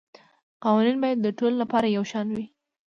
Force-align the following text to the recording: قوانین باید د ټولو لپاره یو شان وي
قوانین 0.63 0.97
باید 1.03 1.17
د 1.21 1.27
ټولو 1.37 1.55
لپاره 1.63 1.87
یو 1.95 2.03
شان 2.11 2.27
وي 2.35 2.45